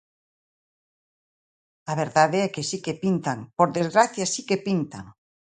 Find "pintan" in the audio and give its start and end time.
3.03-3.39, 4.67-5.05